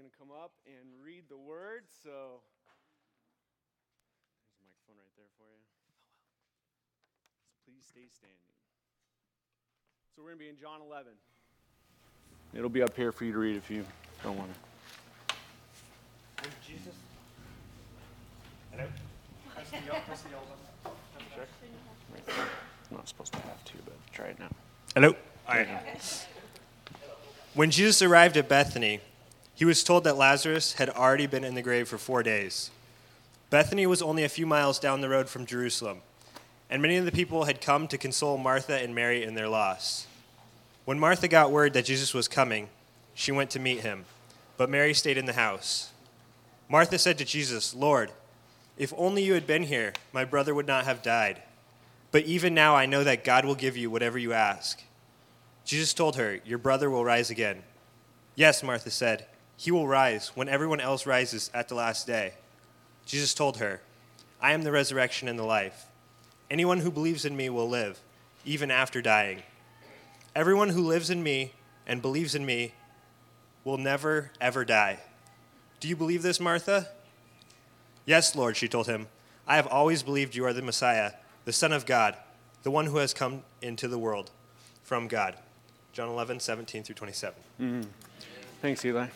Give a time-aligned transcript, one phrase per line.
[0.00, 1.84] going to come up and read the word.
[1.92, 2.40] So
[4.48, 5.60] there's a microphone right there for you.
[5.60, 6.00] Oh,
[7.44, 8.56] so please stay standing.
[10.16, 11.12] So we're going to be in John 11.
[12.54, 13.84] It'll be up here for you to read if you
[14.24, 14.58] don't want to.
[16.48, 16.96] When Jesus.
[18.72, 18.88] Hello?
[19.52, 20.48] Press the yellow, press the yellow
[20.82, 20.96] button.
[22.90, 24.48] I'm not supposed to have to, but try it now.
[24.94, 25.14] Hello?
[25.46, 25.68] All right.
[27.52, 29.00] When Jesus arrived at Bethany,
[29.60, 32.70] he was told that Lazarus had already been in the grave for four days.
[33.50, 36.00] Bethany was only a few miles down the road from Jerusalem,
[36.70, 40.06] and many of the people had come to console Martha and Mary in their loss.
[40.86, 42.70] When Martha got word that Jesus was coming,
[43.12, 44.06] she went to meet him,
[44.56, 45.90] but Mary stayed in the house.
[46.66, 48.12] Martha said to Jesus, Lord,
[48.78, 51.42] if only you had been here, my brother would not have died.
[52.12, 54.82] But even now I know that God will give you whatever you ask.
[55.66, 57.62] Jesus told her, Your brother will rise again.
[58.34, 59.26] Yes, Martha said,
[59.60, 62.32] He will rise when everyone else rises at the last day.
[63.04, 63.82] Jesus told her,
[64.40, 65.84] I am the resurrection and the life.
[66.50, 68.00] Anyone who believes in me will live,
[68.46, 69.42] even after dying.
[70.34, 71.52] Everyone who lives in me
[71.86, 72.72] and believes in me
[73.62, 75.00] will never, ever die.
[75.78, 76.88] Do you believe this, Martha?
[78.06, 79.08] Yes, Lord, she told him.
[79.46, 81.12] I have always believed you are the Messiah,
[81.44, 82.16] the Son of God,
[82.62, 84.30] the one who has come into the world
[84.82, 85.36] from God.
[85.92, 87.34] John 11, 17 through 27.
[87.60, 87.82] Mm-hmm.
[88.62, 89.08] Thanks, Eli.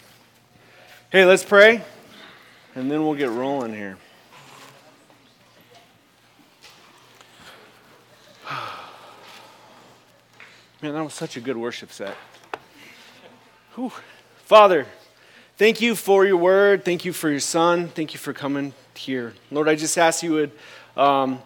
[1.15, 1.81] Hey, let's pray,
[2.75, 3.97] and then we'll get rolling here.
[10.83, 12.17] Man, that was such a good worship set.
[13.77, 13.93] Whew.
[14.39, 14.89] Father,
[15.57, 16.85] thank you for your word.
[16.85, 17.87] Thank you for your son.
[17.91, 19.35] Thank you for coming here.
[19.53, 20.51] Lord, I just ask you would
[20.97, 21.41] um,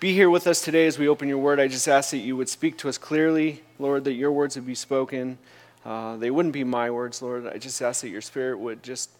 [0.00, 1.60] be here with us today as we open your word.
[1.60, 4.64] I just ask that you would speak to us clearly, Lord, that your words would
[4.64, 5.36] be spoken.
[5.84, 7.46] Uh, they wouldn't be my words, Lord.
[7.46, 9.10] I just ask that your spirit would just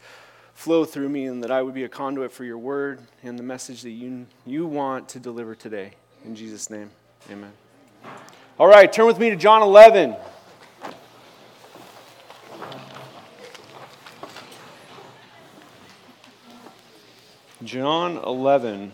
[0.54, 3.42] flow through me and that I would be a conduit for your word and the
[3.42, 5.92] message that you, you want to deliver today.
[6.24, 6.90] In Jesus' name,
[7.30, 7.52] amen.
[8.58, 10.16] All right, turn with me to John 11.
[17.64, 18.92] John 11.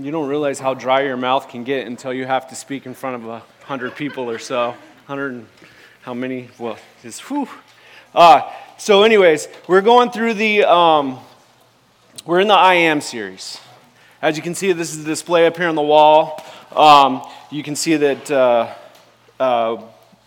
[0.00, 2.94] You don't realize how dry your mouth can get until you have to speak in
[2.94, 4.76] front of a hundred people or so.
[5.06, 5.44] Hundred
[6.02, 6.50] how many?
[6.56, 7.48] Well, just whew.
[8.14, 11.18] Uh, so, anyways, we're going through the um,
[12.24, 13.58] we're in the I Am series.
[14.22, 16.44] As you can see, this is the display up here on the wall.
[16.76, 18.72] Um, you can see that uh,
[19.40, 19.82] uh,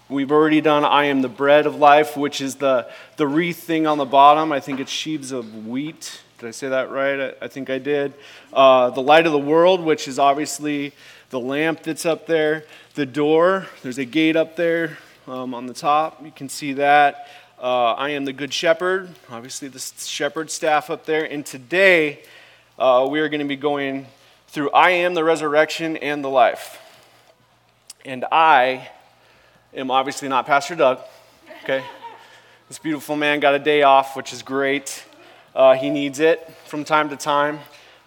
[0.09, 3.88] we've already done I Am the Bread of Life, which is the, the wreath thing
[3.88, 4.52] on the bottom.
[4.52, 6.20] I think it's sheaves of wheat.
[6.41, 7.35] Did I say that right?
[7.40, 8.16] I, think I did.
[8.52, 10.91] Uh, the Light of the World, which is obviously
[11.29, 12.66] the lamp that's up there.
[12.96, 14.97] The door, there's a gate up there
[15.28, 16.25] um, on the top.
[16.25, 17.28] You can see that.
[17.62, 21.25] Uh, I am the Good Shepherd, obviously, the shepherd staff up there.
[21.25, 22.24] And today,
[22.79, 24.08] uh, we are going to be going
[24.47, 26.81] through I am the resurrection and the life.
[28.03, 28.90] And I
[29.75, 31.02] am obviously not Pastor Doug,
[31.63, 31.84] okay?
[32.68, 35.03] This beautiful man got a day off, which is great.
[35.54, 37.60] Uh, he needs it from time to time.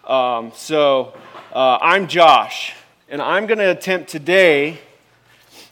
[0.03, 1.13] Um, so
[1.53, 2.73] uh, I'm Josh,
[3.07, 4.79] and I'm going to attempt today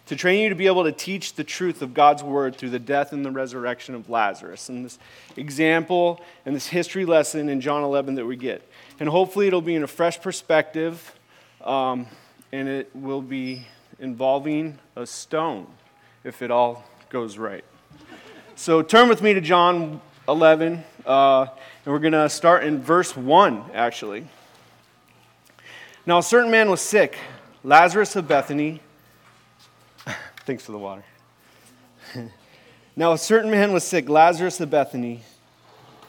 [0.06, 2.78] to train you to be able to teach the truth of God's word through the
[2.78, 4.70] death and the resurrection of Lazarus.
[4.70, 5.00] And this
[5.36, 8.62] example and this history lesson in John 11 that we get.
[9.00, 11.16] And hopefully it'll be in a fresh perspective,
[11.64, 12.06] um,
[12.52, 13.66] and it will be
[13.98, 15.66] involving a stone
[16.24, 17.64] if it all goes right.
[18.56, 21.48] So turn with me to John 11, uh,
[21.86, 24.26] and we're going to start in verse 1, actually.
[26.06, 27.18] Now, a certain man was sick,
[27.64, 28.82] Lazarus of Bethany.
[30.46, 31.04] Thanks for the water.
[32.96, 35.22] now, a certain man was sick, Lazarus of Bethany,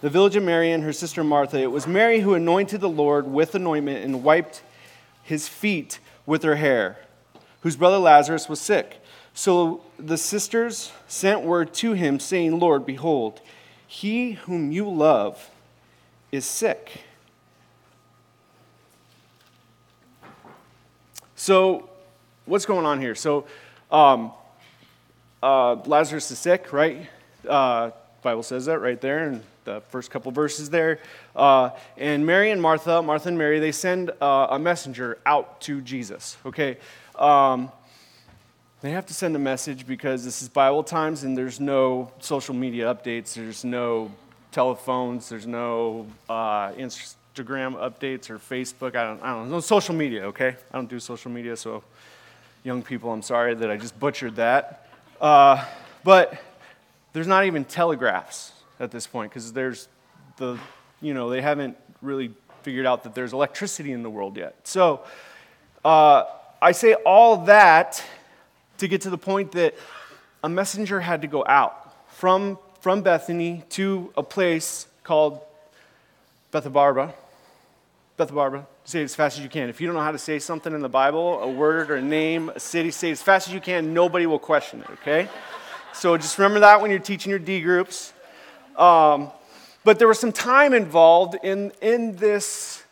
[0.00, 1.60] the village of Mary and her sister Martha.
[1.60, 4.62] It was Mary who anointed the Lord with anointment and wiped
[5.22, 6.98] his feet with her hair,
[7.60, 9.00] whose brother Lazarus was sick.
[9.32, 13.40] So the sisters sent word to him, saying, Lord, behold,
[13.86, 15.50] he whom you love
[16.32, 17.02] is sick.
[21.36, 21.88] So,
[22.46, 23.14] what's going on here?
[23.14, 23.46] So,
[23.90, 24.32] um,
[25.42, 27.06] uh, Lazarus is sick, right?
[27.46, 27.90] Uh,
[28.22, 30.98] Bible says that right there in the first couple verses there.
[31.36, 35.82] Uh, and Mary and Martha, Martha and Mary, they send uh, a messenger out to
[35.82, 36.38] Jesus.
[36.46, 36.78] Okay,
[37.18, 37.70] um,
[38.84, 42.54] they have to send a message because this is Bible times and there's no social
[42.54, 44.12] media updates, there's no
[44.52, 48.94] telephones, there's no uh, Instagram updates or Facebook.
[48.94, 49.54] I don't, I don't know.
[49.54, 50.56] No social media, okay?
[50.70, 51.82] I don't do social media, so
[52.62, 54.86] young people, I'm sorry that I just butchered that.
[55.18, 55.64] Uh,
[56.04, 56.36] but
[57.14, 59.88] there's not even telegraphs at this point because there's
[60.36, 60.58] the,
[61.00, 64.56] you know, they haven't really figured out that there's electricity in the world yet.
[64.64, 65.00] So
[65.86, 66.24] uh,
[66.60, 68.04] I say all that
[68.84, 69.74] to get to the point that
[70.42, 75.40] a messenger had to go out from, from Bethany to a place called
[76.52, 77.14] Bethabara.
[78.18, 78.66] Bethabara.
[78.84, 79.70] Say it as fast as you can.
[79.70, 82.02] If you don't know how to say something in the Bible, a word or a
[82.02, 83.94] name, a city, say it as fast as you can.
[83.94, 85.28] Nobody will question it, okay?
[85.94, 88.12] So just remember that when you're teaching your D groups.
[88.76, 89.30] Um,
[89.82, 92.82] but there was some time involved in, in this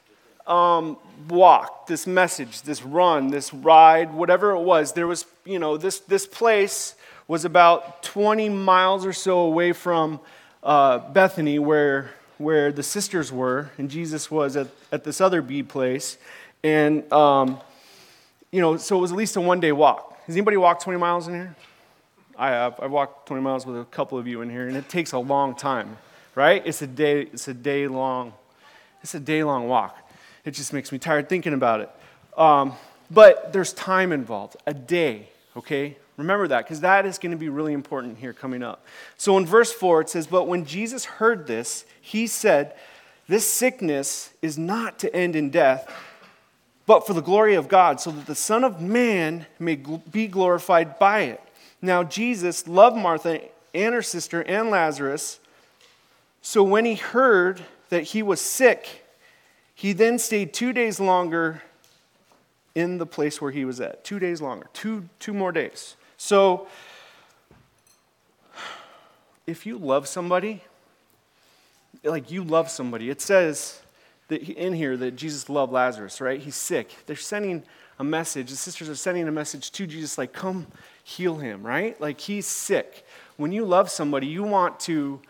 [0.46, 0.96] um,
[1.28, 4.92] walk, this message, this run, this ride, whatever it was.
[4.92, 6.94] There was, you know, this, this place
[7.26, 10.20] was about 20 miles or so away from
[10.62, 15.62] uh, Bethany, where, where the sisters were, and Jesus was at, at this other bee
[15.62, 16.18] place.
[16.62, 17.60] And, um,
[18.50, 20.16] you know, so it was at least a one day walk.
[20.26, 21.56] Has anybody walked 20 miles in here?
[22.38, 22.78] I have.
[22.80, 25.18] I've walked 20 miles with a couple of you in here, and it takes a
[25.18, 25.98] long time,
[26.34, 26.62] right?
[26.64, 28.32] It's a day, it's a day long,
[29.02, 29.98] it's a day long walk.
[30.44, 31.90] It just makes me tired thinking about it.
[32.36, 32.72] Um,
[33.10, 35.96] but there's time involved, a day, okay?
[36.16, 38.84] Remember that, because that is going to be really important here coming up.
[39.16, 42.74] So in verse 4, it says, But when Jesus heard this, he said,
[43.28, 45.90] This sickness is not to end in death,
[46.86, 50.98] but for the glory of God, so that the Son of Man may be glorified
[50.98, 51.40] by it.
[51.80, 53.40] Now, Jesus loved Martha
[53.74, 55.40] and her sister and Lazarus.
[56.42, 59.04] So when he heard that he was sick,
[59.74, 61.62] he then stayed two days longer
[62.74, 64.04] in the place where he was at.
[64.04, 65.96] Two days longer, two, two more days.
[66.16, 66.66] So,
[69.46, 70.62] if you love somebody,
[72.04, 73.82] like you love somebody, it says
[74.28, 76.40] that in here that Jesus loved Lazarus, right?
[76.40, 76.94] He's sick.
[77.06, 77.64] They're sending
[77.98, 78.50] a message.
[78.50, 80.66] The sisters are sending a message to Jesus, like, come
[81.04, 82.00] heal him, right?
[82.00, 83.04] Like he's sick.
[83.36, 85.20] When you love somebody, you want to,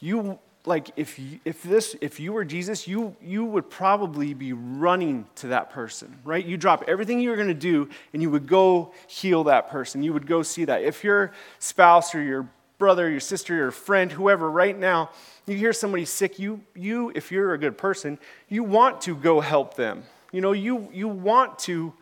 [0.00, 4.52] you like if you, if this if you were Jesus, you you would probably be
[4.52, 6.44] running to that person, right?
[6.44, 10.02] You drop everything you were going to do and you would go heal that person.
[10.02, 10.82] You would go see that.
[10.82, 12.48] If your spouse or your
[12.78, 15.10] brother, your sister, your friend, whoever, right now,
[15.46, 18.18] you hear somebody sick, you you if you're a good person,
[18.48, 20.02] you want to go help them.
[20.32, 21.92] You know, you you want to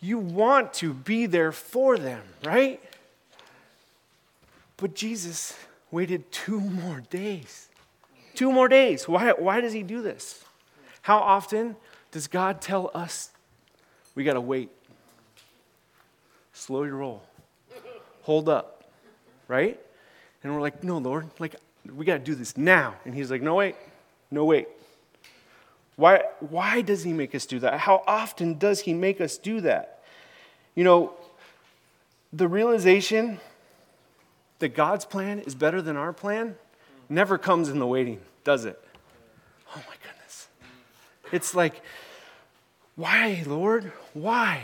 [0.00, 2.80] you want to be there for them, right?
[4.76, 5.56] But Jesus
[5.90, 7.63] waited two more days.
[8.34, 9.08] Two more days.
[9.08, 10.44] Why, why does he do this?
[11.02, 11.76] How often
[12.10, 13.30] does God tell us
[14.14, 14.70] we got to wait?
[16.52, 17.22] Slow your roll.
[18.22, 18.84] Hold up,
[19.48, 19.78] right?
[20.42, 21.56] And we're like, no, Lord, like,
[21.94, 22.94] we got to do this now.
[23.04, 23.76] And he's like, no, wait,
[24.30, 24.68] no, wait.
[25.96, 27.80] Why, why does he make us do that?
[27.80, 30.02] How often does he make us do that?
[30.74, 31.12] You know,
[32.32, 33.38] the realization
[34.58, 36.56] that God's plan is better than our plan
[37.08, 38.80] never comes in the waiting, does it?
[39.70, 40.48] Oh my goodness.
[41.32, 41.82] It's like,
[42.96, 43.92] why, Lord?
[44.12, 44.62] Why?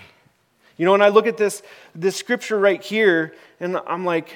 [0.77, 1.63] You know, when I look at this,
[1.95, 4.31] this scripture right here, and I'm like,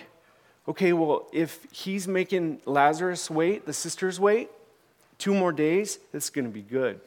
[0.68, 4.50] okay, well, if he's making Lazarus wait, the sisters wait,
[5.18, 7.00] two more days, it's going to be good.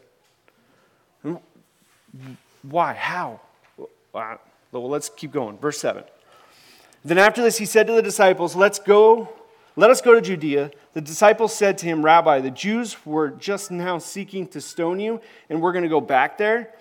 [2.63, 2.93] Why?
[2.93, 3.39] How?
[4.13, 4.39] Well,
[4.71, 5.57] let's keep going.
[5.57, 6.03] Verse 7.
[7.05, 9.29] Then after this, he said to the disciples, Let's go,
[9.77, 10.71] let us go to Judea.
[10.93, 15.21] The disciples said to him, Rabbi, the Jews were just now seeking to stone you,
[15.49, 16.73] and we're going to go back there.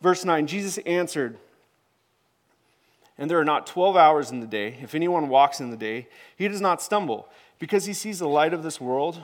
[0.00, 1.36] Verse 9 Jesus answered,
[3.18, 4.78] And there are not 12 hours in the day.
[4.80, 8.54] If anyone walks in the day, he does not stumble, because he sees the light
[8.54, 9.22] of this world.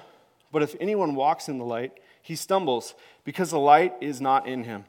[0.52, 4.64] But if anyone walks in the light, he stumbles, because the light is not in
[4.64, 4.84] him.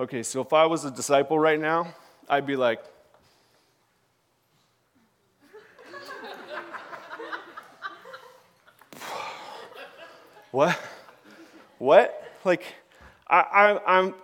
[0.00, 1.94] Okay, so if I was a disciple right now,
[2.26, 2.82] I'd be like,
[10.54, 10.78] what?
[11.78, 12.22] What?
[12.44, 12.62] Like,
[13.26, 14.14] I, I, I'm,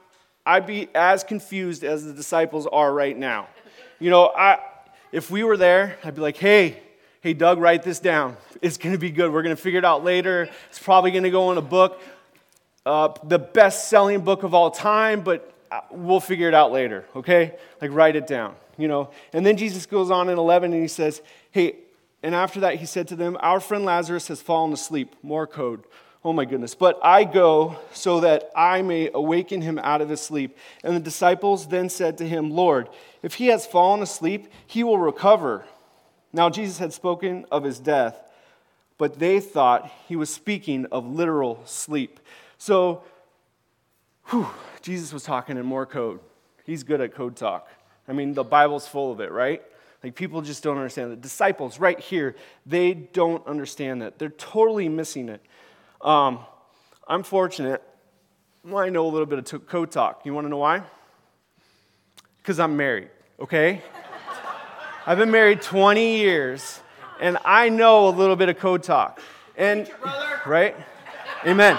[0.47, 3.49] I'd be as confused as the disciples are right now.
[3.99, 4.61] You know, I,
[5.11, 6.81] if we were there, I'd be like, hey,
[7.21, 8.37] hey, Doug, write this down.
[8.63, 9.33] It's going to be good.
[9.33, 10.49] We're going to figure it out later.
[10.69, 12.01] It's probably going to go in a book,
[12.87, 15.53] uh, the best selling book of all time, but
[15.91, 17.57] we'll figure it out later, okay?
[17.83, 19.11] Like, write it down, you know?
[19.33, 21.75] And then Jesus goes on in 11 and he says, Hey,
[22.23, 25.17] and after that he said to them, Our friend Lazarus has fallen asleep.
[25.25, 25.83] More code.
[26.23, 26.75] Oh my goodness.
[26.75, 30.57] But I go so that I may awaken him out of his sleep.
[30.85, 32.89] And the disciples then said to him, Lord,
[33.23, 35.65] if he has fallen asleep, he will recover.
[36.33, 38.21] Now Jesus had spoken of his death,
[38.99, 42.21] but they thought he was speaking of literal sleep.
[42.59, 43.03] So
[44.27, 44.49] whew,
[44.83, 46.21] Jesus was talking in more code.
[46.65, 47.69] He's good at code talk.
[48.07, 49.63] I mean, the Bible's full of it, right?
[50.05, 51.13] Like people just don't understand.
[51.13, 52.37] The disciples, right here,
[52.67, 54.19] they don't understand that.
[54.19, 55.41] They're totally missing it.
[56.03, 56.39] Um,
[57.07, 57.83] I'm fortunate.
[58.75, 60.23] I know a little bit of code talk.
[60.25, 60.83] You want to know why?
[62.39, 63.83] Because I'm married, okay?
[65.07, 66.81] I've been married 20 years,
[67.21, 69.21] and I know a little bit of code talk.
[69.57, 69.91] And
[70.47, 70.75] right?
[71.47, 71.79] Amen.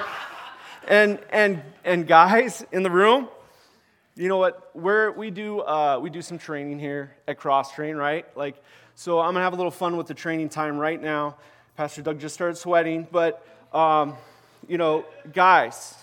[0.88, 3.28] And and and guys in the room,
[4.16, 4.70] you know what?
[4.75, 8.25] We're, we do uh, we do some training here at Cross Train, right?
[8.38, 8.62] Like,
[8.94, 11.38] so I'm gonna have a little fun with the training time right now.
[11.75, 14.16] Pastor Doug just started sweating, but um,
[14.68, 15.96] you know, guys,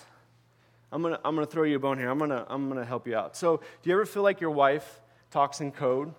[0.91, 2.09] I'm gonna I'm gonna throw you a bone here.
[2.09, 3.35] I'm gonna I'm gonna help you out.
[3.37, 4.99] So, do you ever feel like your wife
[5.31, 6.13] talks in code?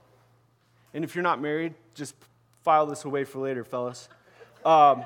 [0.94, 2.14] And if you're not married, just
[2.62, 4.08] file this away for later, fellas.
[4.64, 5.04] Um,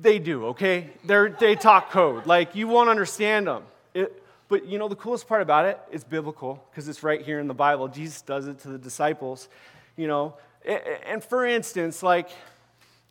[0.00, 0.90] they do, okay?
[1.04, 2.26] They're, they talk code.
[2.26, 3.62] Like, you won't understand them.
[3.94, 7.40] It, but you know, the coolest part about it is biblical because it's right here
[7.40, 7.88] in the Bible.
[7.88, 9.48] Jesus does it to the disciples,
[9.96, 10.34] you know.
[10.64, 12.28] And for instance, like,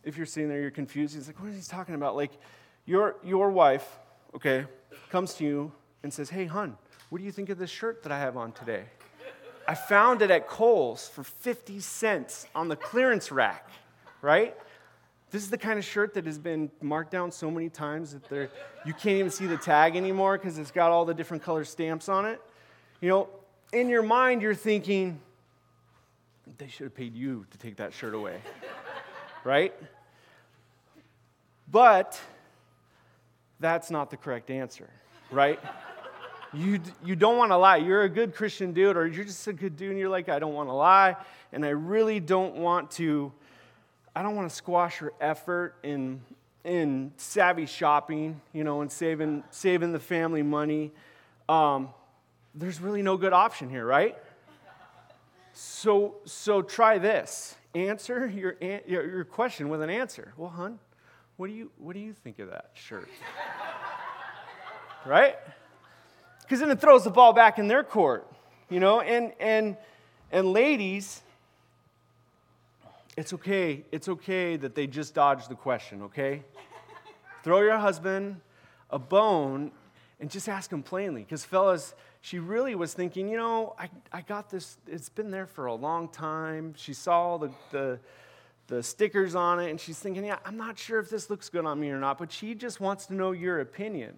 [0.06, 1.16] if you're sitting there, you're confused.
[1.16, 2.16] He's like, what is he talking about?
[2.16, 2.32] Like,
[2.86, 3.98] your, your wife,
[4.36, 4.66] okay,
[5.10, 5.72] comes to you
[6.04, 6.78] and says, hey, hun,
[7.10, 8.84] what do you think of this shirt that I have on today?
[9.68, 13.68] I found it at Kohl's for 50 cents on the clearance rack,
[14.22, 14.56] right?
[15.32, 18.52] This is the kind of shirt that has been marked down so many times that
[18.86, 22.08] you can't even see the tag anymore because it's got all the different color stamps
[22.08, 22.40] on it.
[23.02, 23.30] You know,
[23.74, 25.20] in your mind, you're thinking,
[26.60, 28.40] they should have paid you to take that shirt away,
[29.46, 29.74] right?
[31.72, 32.20] But
[33.62, 34.90] that's not the correct answer,
[35.32, 35.60] right?
[36.54, 37.78] You, you don't want to lie.
[37.78, 40.40] You're a good Christian dude, or you're just a good dude, and you're like, I
[40.40, 41.18] don't want to lie,
[41.52, 43.34] and I really don't want to
[44.18, 46.22] I don't want to squash her effort in,
[46.64, 50.94] in savvy shopping, you know, and saving, saving the family money.
[51.50, 51.90] Um,
[52.54, 54.16] there's really no good option here, right?
[55.52, 57.56] So, so try this.
[57.76, 58.56] Answer your,
[58.88, 60.34] your question with an answer.
[60.38, 60.80] Well, hun,
[61.36, 63.10] what do you, what do you think of that shirt?
[65.06, 65.36] right?
[66.42, 68.26] Because then it throws the ball back in their court,
[68.70, 69.02] you know?
[69.02, 69.76] And, and,
[70.32, 71.22] and ladies,
[73.18, 73.84] it's okay.
[73.92, 76.44] It's okay that they just dodged the question, okay?
[77.44, 78.40] Throw your husband
[78.90, 79.72] a bone
[80.22, 81.24] and just ask him plainly.
[81.24, 81.94] Because, fellas,
[82.26, 85.76] she really was thinking, you know, I, I got this, it's been there for a
[85.76, 86.74] long time.
[86.76, 88.00] She saw the, the,
[88.66, 91.68] the stickers on it and she's thinking, yeah, I'm not sure if this looks good
[91.68, 94.16] on me or not, but she just wants to know your opinion,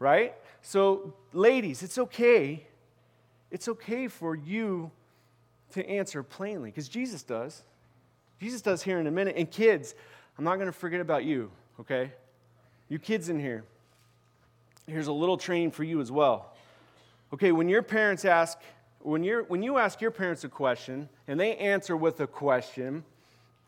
[0.00, 0.34] right?
[0.62, 2.66] So, ladies, it's okay.
[3.52, 4.90] It's okay for you
[5.74, 7.62] to answer plainly because Jesus does.
[8.40, 9.36] Jesus does here in a minute.
[9.38, 9.94] And kids,
[10.38, 12.10] I'm not going to forget about you, okay?
[12.88, 13.62] You kids in here,
[14.88, 16.50] here's a little training for you as well.
[17.34, 18.58] Okay, when your parents ask,
[19.00, 23.02] when, you're, when you ask your parents a question and they answer with a question,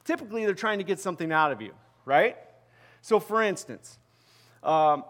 [0.04, 1.72] typically they're trying to get something out of you,
[2.04, 2.36] right?
[3.02, 3.98] So, for instance,
[4.62, 5.02] um,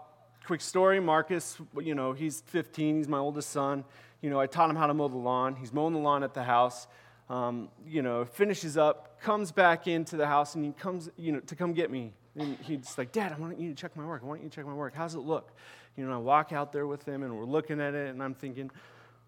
[0.47, 3.85] quick story Marcus, you know, he's 15, he's my oldest son.
[4.23, 5.57] You know, I taught him how to mow the lawn.
[5.57, 6.87] He's mowing the lawn at the house
[7.29, 11.41] um, you know, finishes up, comes back into the house, and he comes, you know,
[11.41, 12.13] to come get me.
[12.37, 14.23] And he's like, Dad, I want you to check my work.
[14.23, 14.95] I want you to check my work.
[14.95, 15.53] How's it look?
[15.97, 18.35] You know, I walk out there with them and we're looking at it, and I'm
[18.35, 18.71] thinking,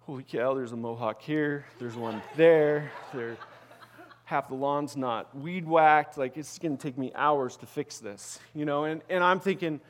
[0.00, 3.36] holy cow, there's a mohawk here, there's one there, there.
[4.24, 6.18] Half the lawn's not weed whacked.
[6.18, 8.84] Like, it's going to take me hours to fix this, you know?
[8.84, 9.80] And, and I'm thinking,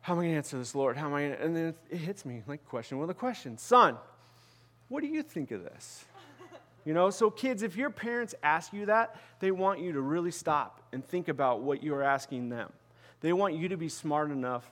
[0.00, 0.96] how am I going to answer this, Lord?
[0.96, 1.42] How am I going to?
[1.42, 3.58] And then it, it hits me like question with a question.
[3.58, 3.96] Son,
[4.88, 6.04] what do you think of this?
[6.84, 10.30] You know, so kids, if your parents ask you that, they want you to really
[10.30, 12.72] stop and think about what you are asking them.
[13.20, 14.70] They want you to be smart enough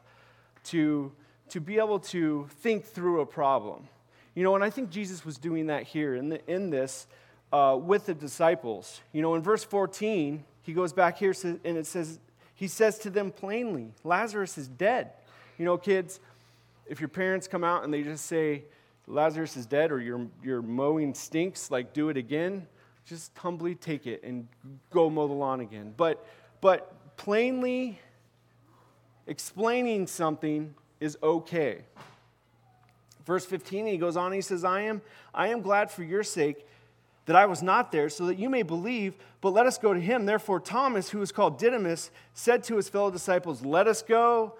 [0.64, 1.12] to,
[1.50, 3.88] to be able to think through a problem.
[4.34, 7.06] You know, and I think Jesus was doing that here in, the, in this
[7.52, 9.00] uh, with the disciples.
[9.12, 12.18] You know, in verse 14, he goes back here and it says,
[12.54, 15.10] he says to them plainly, Lazarus is dead.
[15.58, 16.18] You know, kids,
[16.86, 18.64] if your parents come out and they just say,
[19.06, 22.66] Lazarus is dead or your, your mowing stinks, like do it again,
[23.06, 24.48] just humbly take it and
[24.90, 25.92] go mow the lawn again.
[25.96, 26.26] But,
[26.60, 28.00] but plainly
[29.26, 31.82] explaining something is okay.
[33.26, 35.00] Verse 15, he goes on, he says, I am,
[35.34, 36.66] I am glad for your sake
[37.26, 40.00] that I was not there, so that you may believe, but let us go to
[40.00, 40.26] him.
[40.26, 44.54] Therefore, Thomas, who is called Didymus, said to his fellow disciples, Let us go,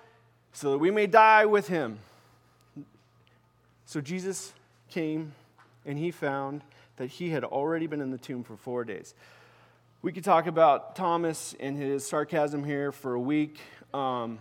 [0.53, 1.99] so that we may die with him.
[3.85, 4.55] So Jesus
[4.89, 5.33] came
[5.85, 6.63] and he found
[6.97, 9.15] that he had already been in the tomb for four days.
[10.01, 13.59] We could talk about Thomas and his sarcasm here for a week.
[13.93, 14.39] Um,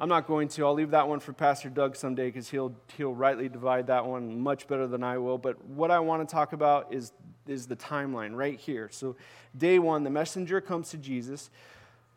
[0.00, 0.64] I'm not going to.
[0.64, 4.40] I'll leave that one for Pastor Doug someday because he'll, he'll rightly divide that one
[4.40, 5.38] much better than I will.
[5.38, 7.12] But what I want to talk about is,
[7.46, 8.88] is the timeline right here.
[8.90, 9.14] So,
[9.56, 11.50] day one, the messenger comes to Jesus.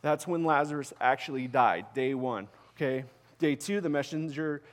[0.01, 2.47] That's when Lazarus actually died, day one.
[2.75, 3.05] Okay?
[3.37, 4.63] Day two, the messenger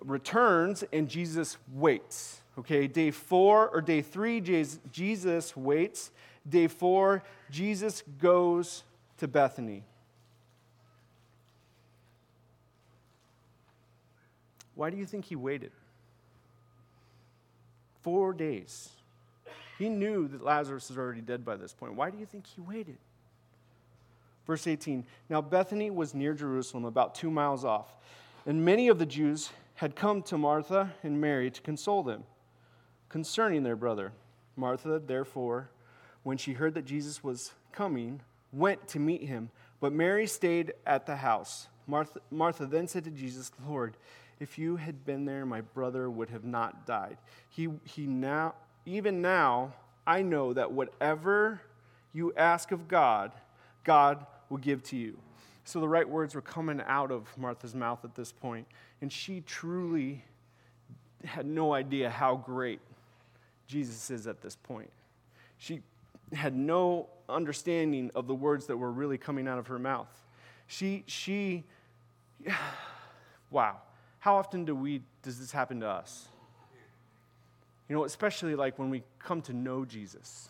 [0.00, 2.40] returns and Jesus waits.
[2.58, 2.88] Okay?
[2.88, 6.10] Day four or day three, Jesus waits.
[6.48, 8.82] Day four, Jesus goes
[9.18, 9.84] to Bethany.
[14.80, 15.72] Why do you think he waited?
[18.00, 18.88] Four days.
[19.78, 21.96] He knew that Lazarus was already dead by this point.
[21.96, 22.96] Why do you think he waited?
[24.46, 27.94] Verse 18 Now Bethany was near Jerusalem, about two miles off,
[28.46, 32.24] and many of the Jews had come to Martha and Mary to console them
[33.10, 34.12] concerning their brother.
[34.56, 35.68] Martha, therefore,
[36.22, 41.04] when she heard that Jesus was coming, went to meet him, but Mary stayed at
[41.04, 41.68] the house.
[41.86, 43.94] Martha, Martha then said to Jesus, Lord,
[44.40, 47.18] if you had been there, my brother would have not died.
[47.50, 48.54] He, he now,
[48.86, 49.74] even now,
[50.06, 51.60] I know that whatever
[52.14, 53.32] you ask of God,
[53.84, 55.18] God will give to you.
[55.64, 58.66] So the right words were coming out of Martha's mouth at this point,
[59.02, 60.24] and she truly
[61.24, 62.80] had no idea how great
[63.66, 64.90] Jesus is at this point.
[65.58, 65.82] She
[66.32, 70.08] had no understanding of the words that were really coming out of her mouth.
[70.66, 71.64] She, she,
[73.50, 73.76] wow.
[74.20, 76.28] How often do we, does this happen to us?
[77.88, 80.48] You know, especially like when we come to know Jesus.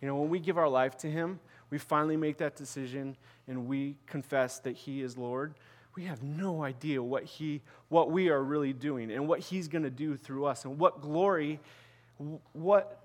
[0.00, 3.16] You know, when we give our life to Him, we finally make that decision
[3.48, 5.54] and we confess that He is Lord.
[5.96, 9.84] We have no idea what He, what we are really doing and what He's going
[9.84, 11.60] to do through us and what glory,
[12.52, 13.00] what,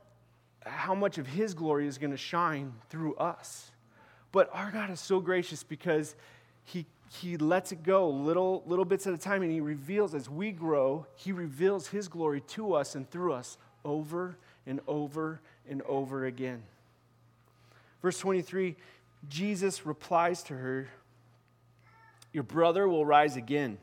[0.65, 3.71] how much of His glory is going to shine through us.
[4.33, 6.15] But our God is so gracious because
[6.65, 10.29] He he lets it go little, little bits at a time and he reveals as
[10.29, 15.81] we grow he reveals his glory to us and through us over and over and
[15.83, 16.63] over again.
[18.01, 18.75] Verse 23
[19.29, 20.87] jesus replies to her
[22.33, 23.77] your brother will rise again.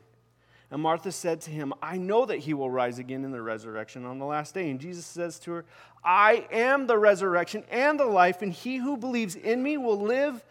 [0.71, 4.05] And martha said to him i know that he will rise again in the resurrection
[4.05, 4.69] on the last day.
[4.69, 5.65] And jesus says to her
[6.03, 10.43] i am the resurrection and the life and he who believes in me will live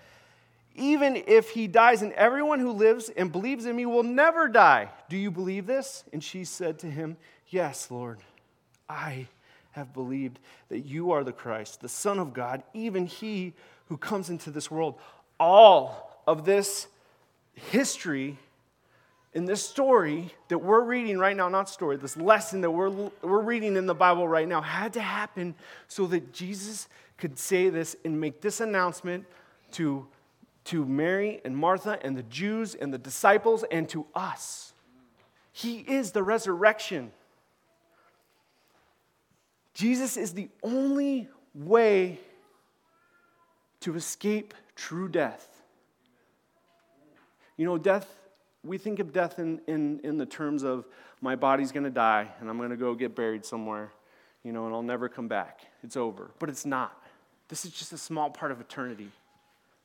[0.75, 4.89] even if he dies, and everyone who lives and believes in me will never die.
[5.09, 6.05] Do you believe this?
[6.13, 7.17] And she said to him,
[7.49, 8.19] Yes, Lord,
[8.89, 9.29] I
[9.73, 13.53] have believed that you are the Christ, the Son of God, even he
[13.89, 14.99] who comes into this world.
[15.39, 16.87] All of this
[17.55, 18.39] history
[19.35, 22.89] in this story that we're reading right now, not story, this lesson that we're,
[23.21, 25.55] we're reading in the Bible right now had to happen
[25.89, 29.27] so that Jesus could say this and make this announcement
[29.73, 30.07] to
[30.65, 34.73] to Mary and Martha and the Jews and the disciples and to us.
[35.53, 37.13] He is the resurrection.
[39.75, 42.19] Jesus is the only way
[43.81, 45.63] to escape true death.
[47.57, 48.09] You know, death,
[48.65, 50.87] we think of death in, in, in the terms of
[51.21, 53.93] my body's gonna die and I'm gonna go get buried somewhere,
[54.43, 55.61] you know, and I'll never come back.
[55.83, 56.31] It's over.
[56.39, 57.01] But it's not.
[57.49, 59.11] This is just a small part of eternity,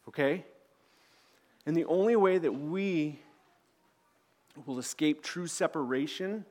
[0.07, 0.45] okay?
[1.65, 3.19] And the only way that we
[4.65, 6.45] will escape true separation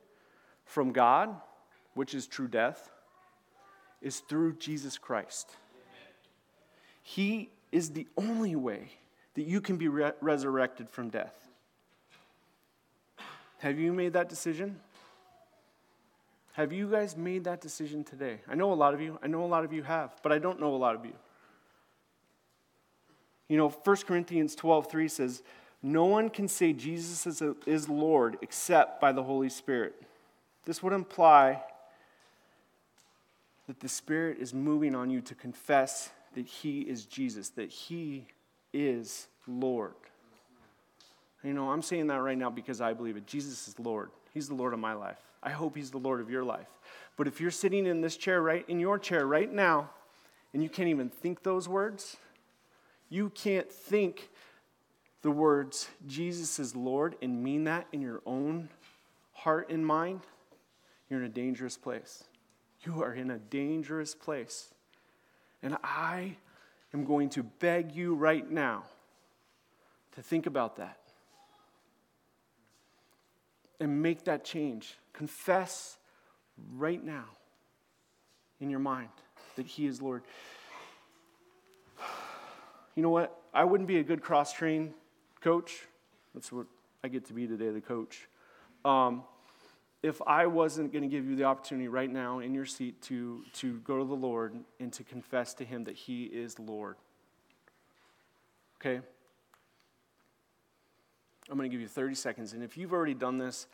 [0.65, 1.35] from God,
[1.93, 2.91] which is true death,
[4.01, 5.55] is through Jesus Christ.
[7.03, 8.91] He is the only way
[9.33, 11.33] that you can be re- resurrected from death.
[13.59, 14.79] Have you made that decision?
[16.53, 18.39] Have you guys made that decision today?
[18.47, 19.19] I know a lot of you.
[19.21, 21.13] I know a lot of you have, but I don't know a lot of you.
[23.49, 25.43] You know, 1 Corinthians 12 3 says,
[25.83, 30.01] No one can say Jesus is, a, is Lord except by the Holy Spirit.
[30.65, 31.61] This would imply
[33.67, 38.27] that the Spirit is moving on you to confess that He is Jesus, that He
[38.71, 39.93] is Lord.
[41.43, 43.25] You know, I'm saying that right now because I believe it.
[43.25, 44.11] Jesus is Lord.
[44.33, 45.17] He's the Lord of my life.
[45.41, 46.67] I hope He's the Lord of your life.
[47.17, 49.89] But if you're sitting in this chair, right, in your chair right now,
[50.53, 52.17] and you can't even think those words,
[53.09, 54.29] you can't think
[55.21, 58.69] the words, Jesus is Lord, and mean that in your own
[59.33, 60.21] heart and mind,
[61.09, 62.23] you're in a dangerous place.
[62.83, 64.73] You are in a dangerous place.
[65.61, 66.37] And I
[66.93, 68.83] am going to beg you right now
[70.13, 70.99] to think about that
[73.79, 74.97] and make that change.
[75.13, 75.97] Confess
[76.73, 77.25] right now
[78.59, 79.09] in your mind
[79.55, 80.23] that He is Lord
[82.99, 83.41] you know what?
[83.53, 84.93] I wouldn't be a good cross train
[85.39, 85.87] coach.
[86.33, 86.65] That's what
[87.01, 88.27] I get to be today the coach.
[88.83, 89.23] Um,
[90.03, 93.41] if I wasn't going to give you the opportunity right now in your seat to,
[93.53, 96.97] to go to the Lord and to confess to Him that He is Lord,
[98.81, 98.99] okay?
[101.49, 102.51] I'm going to give you 30 seconds.
[102.51, 103.67] And if you've already done this,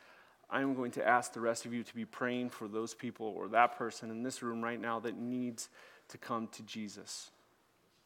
[0.51, 3.47] I'm going to ask the rest of you to be praying for those people or
[3.47, 5.69] that person in this room right now that needs
[6.09, 7.31] to come to Jesus.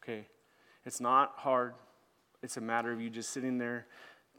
[0.01, 0.25] Okay?
[0.89, 1.75] It's not hard.
[2.41, 3.85] It's a matter of you just sitting there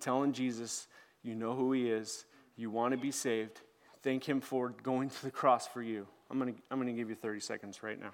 [0.01, 0.89] telling Jesus
[1.23, 2.25] you know who he is,
[2.57, 3.61] you want to be saved.
[4.03, 6.09] Thank him for going to the cross for you.
[6.29, 8.11] I'm going to, I'm going to give you 30 seconds right now.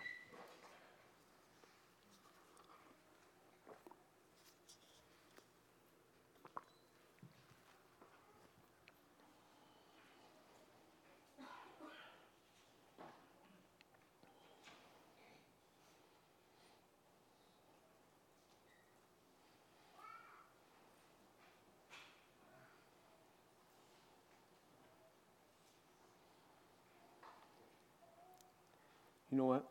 [29.36, 29.66] You know what?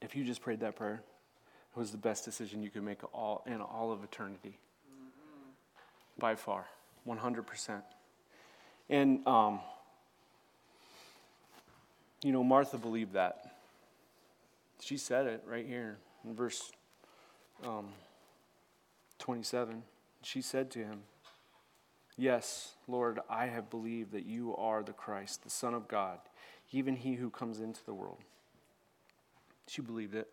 [0.00, 1.02] If you just prayed that prayer,
[1.74, 4.60] it was the best decision you could make all, in all of eternity.
[4.88, 5.50] Mm-hmm.
[6.20, 6.66] By far,
[7.04, 7.82] 100%.
[8.88, 9.58] And, um,
[12.22, 13.56] you know, Martha believed that.
[14.80, 16.70] She said it right here in verse
[17.64, 17.88] um,
[19.18, 19.82] 27.
[20.22, 21.00] She said to him,
[22.16, 26.20] Yes, Lord, I have believed that you are the Christ, the Son of God
[26.72, 28.18] even he who comes into the world.
[29.68, 30.28] She believed it.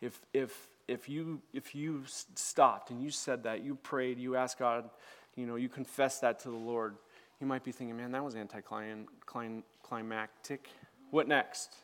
[0.00, 4.58] If, if, if, you, if you stopped and you said that, you prayed, you asked
[4.58, 4.90] God,
[5.36, 6.96] you know, you confessed that to the Lord,
[7.40, 10.68] you might be thinking, man, that was anticlimactic.
[11.10, 11.74] What next?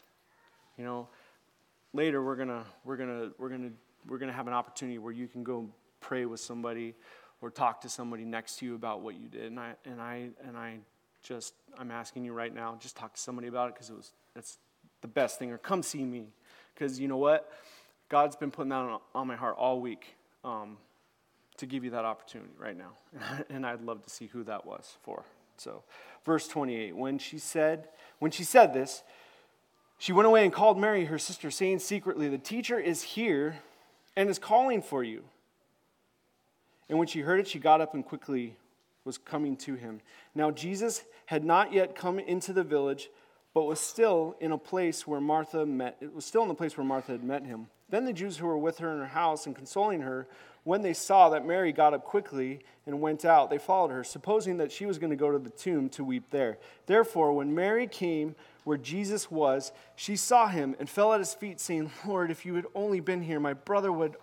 [0.76, 1.08] You know,
[1.92, 3.70] later we're gonna we're gonna we're gonna
[4.06, 5.68] we're gonna have an opportunity where you can go
[6.00, 6.94] pray with somebody
[7.40, 9.46] or talk to somebody next to you about what you did.
[9.46, 10.78] And I and I and I
[11.22, 14.12] just I'm asking you right now, just talk to somebody about it because it was
[14.34, 14.58] that's
[15.00, 15.50] the best thing.
[15.50, 16.28] Or come see me
[16.74, 17.50] because you know what,
[18.08, 20.78] God's been putting that on, on my heart all week um,
[21.56, 22.92] to give you that opportunity right now,
[23.50, 25.24] and I'd love to see who that was for.
[25.56, 25.82] So,
[26.24, 26.96] verse 28.
[26.96, 29.02] When she said when she said this,
[29.98, 33.60] she went away and called Mary, her sister, saying secretly, "The teacher is here
[34.16, 35.24] and is calling for you."
[36.88, 38.56] And when she heard it, she got up and quickly
[39.08, 40.00] was coming to him.
[40.34, 43.10] Now, Jesus had not yet come into the village,
[43.54, 46.76] but was still in a place where Martha met, it was still in the place
[46.76, 47.68] where Martha had met him.
[47.88, 50.28] Then the Jews who were with her in her house and consoling her,
[50.64, 54.58] when they saw that Mary got up quickly and went out, they followed her, supposing
[54.58, 56.58] that she was going to go to the tomb to weep there.
[56.84, 61.58] Therefore, when Mary came where Jesus was, she saw him and fell at his feet,
[61.58, 64.16] saying, Lord, if you had only been here, my brother would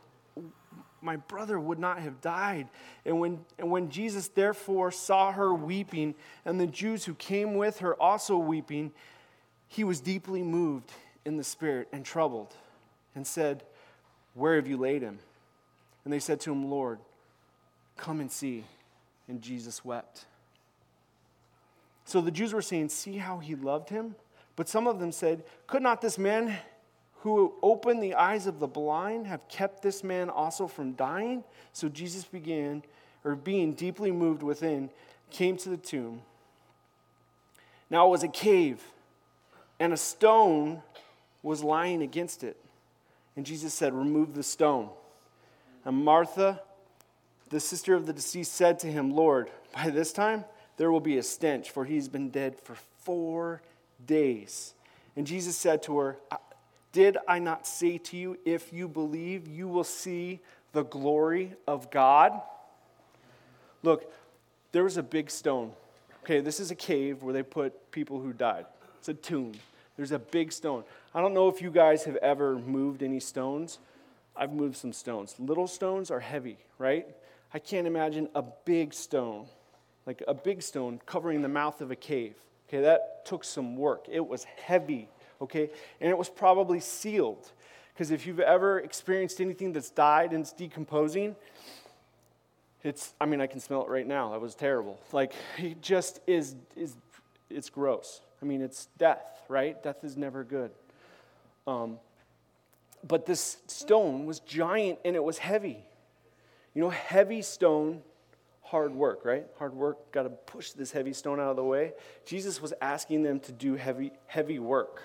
[1.05, 2.67] my brother would not have died.
[3.05, 7.79] And when, and when Jesus therefore saw her weeping, and the Jews who came with
[7.79, 8.91] her also weeping,
[9.67, 10.91] he was deeply moved
[11.23, 12.53] in the spirit and troubled,
[13.13, 13.63] and said,
[14.33, 15.19] Where have you laid him?
[16.03, 16.99] And they said to him, Lord,
[17.97, 18.63] come and see.
[19.27, 20.25] And Jesus wept.
[22.05, 24.15] So the Jews were saying, See how he loved him?
[24.55, 26.57] But some of them said, Could not this man
[27.25, 31.43] who opened the eyes of the blind have kept this man also from dying?
[31.73, 32.83] So Jesus began,
[33.23, 34.91] or being deeply moved within,
[35.31, 36.21] came to the tomb.
[37.89, 38.79] Now it was a cave,
[39.79, 40.83] and a stone
[41.41, 42.57] was lying against it.
[43.35, 44.89] And Jesus said, Remove the stone.
[45.83, 46.61] And Martha,
[47.49, 50.45] the sister of the deceased, said to him, Lord, by this time
[50.77, 53.63] there will be a stench, for he's been dead for four
[54.05, 54.75] days.
[55.15, 56.17] And Jesus said to her,
[56.95, 60.39] did I not say to you, if you believe, you will see
[60.71, 62.41] the glory of God?
[63.84, 64.10] Look,
[64.71, 65.73] there was a big stone.
[66.23, 68.65] Okay, this is a cave where they put people who died.
[68.97, 69.51] It's a tomb.
[69.97, 70.86] There's a big stone.
[71.13, 73.79] I don't know if you guys have ever moved any stones.
[74.34, 75.36] I've moved some stones.
[75.38, 77.05] Little stones are heavy, right?
[77.53, 79.47] I can't imagine a big stone,
[80.05, 82.36] like a big stone covering the mouth of a cave.
[82.69, 84.05] Okay, that took some work.
[84.10, 85.10] It was heavy
[85.45, 85.69] okay?
[85.99, 87.51] And it was probably sealed.
[87.93, 91.36] Because if you've ever experienced anything that's died and it's decomposing,
[92.84, 94.31] it's, I mean, I can smell it right now.
[94.31, 94.99] That was terrible.
[95.12, 96.95] Like, it just is, is
[97.49, 98.21] it's gross.
[98.41, 99.81] I mean, it's death, right?
[99.81, 100.71] Death is never good.
[101.65, 101.97] Um,
[103.08, 105.84] but this stone was giant and it was heavy.
[106.73, 108.01] You know, heavy stone,
[108.62, 109.45] hard work, right?
[109.58, 111.93] Hard work, got to push this heavy stone out of the way.
[112.25, 115.01] Jesus was asking them to do heavy, heavy work.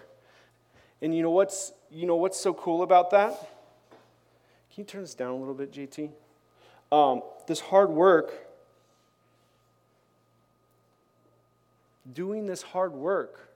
[1.02, 3.38] And you know what's, you know what's so cool about that?
[4.74, 6.10] Can you turn this down a little bit, JT?
[6.92, 8.32] Um, this hard work,
[12.12, 13.50] doing this hard work,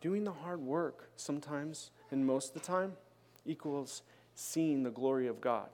[0.00, 2.92] doing the hard work sometimes and most of the time
[3.46, 4.02] equals
[4.34, 5.68] seeing the glory of God.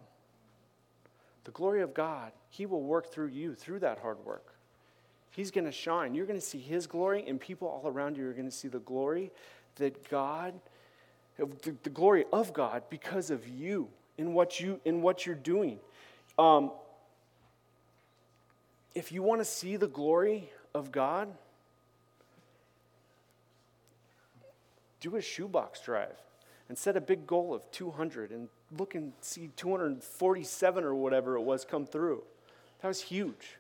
[1.45, 4.50] The glory of God, He will work through you through that hard work.
[5.31, 6.15] He's going to shine.
[6.15, 8.69] You're going to see His glory, and people all around you are going to see
[8.69, 9.31] the glory
[9.77, 10.55] that God,
[11.37, 13.89] the, the glory of God, because of you
[14.19, 15.79] in what you in what you're doing.
[16.39, 16.73] Um,
[18.95, 21.29] if you want to see the glory of God,
[25.01, 26.17] do a shoebox drive
[26.69, 31.41] and set a big goal of 200 and look and see 247 or whatever it
[31.41, 32.23] was come through.
[32.83, 33.57] That was huge.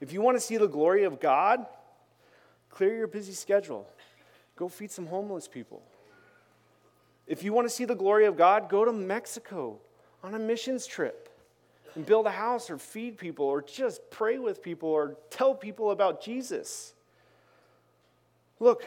[0.00, 1.66] If you want to see the glory of God,
[2.70, 3.86] clear your busy schedule.
[4.56, 5.82] Go feed some homeless people.
[7.26, 9.78] If you want to see the glory of God, go to Mexico
[10.22, 11.28] on a missions trip
[11.94, 15.90] and build a house or feed people or just pray with people or tell people
[15.90, 16.94] about Jesus.
[18.60, 18.84] Look,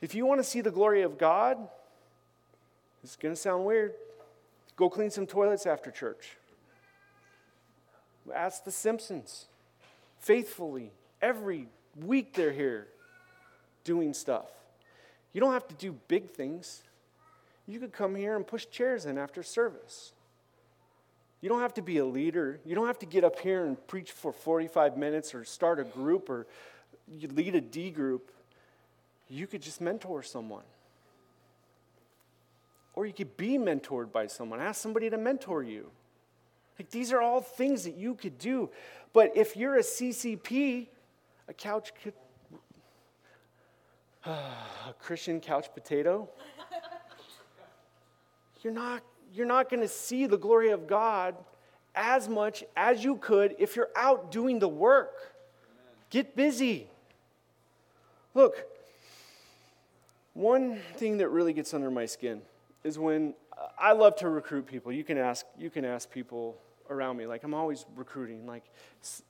[0.00, 1.58] if you want to see the glory of God,
[3.02, 3.94] it's going to sound weird.
[4.76, 6.36] Go clean some toilets after church.
[8.34, 9.46] Ask the Simpsons.
[10.20, 12.86] Faithfully, every week they're here
[13.84, 14.46] doing stuff.
[15.32, 16.82] You don't have to do big things.
[17.66, 20.12] You could come here and push chairs in after service.
[21.40, 22.60] You don't have to be a leader.
[22.66, 25.84] You don't have to get up here and preach for 45 minutes or start a
[25.84, 26.46] group or
[27.08, 28.30] lead a D group.
[29.28, 30.64] You could just mentor someone.
[32.92, 34.60] Or you could be mentored by someone.
[34.60, 35.90] Ask somebody to mentor you.
[36.78, 38.70] Like these are all things that you could do.
[39.12, 40.86] But if you're a CCP,
[41.48, 41.92] a couch,
[44.24, 46.28] a Christian couch potato,
[48.62, 51.34] you're not, you're not going to see the glory of God
[51.94, 55.34] as much as you could if you're out doing the work.
[56.10, 56.88] Get busy.
[58.34, 58.66] Look,
[60.34, 62.42] one thing that really gets under my skin
[62.84, 64.92] is when uh, I love to recruit people.
[64.92, 66.56] You can ask, you can ask people
[66.90, 67.26] around me.
[67.26, 68.46] Like I'm always recruiting.
[68.46, 68.64] Like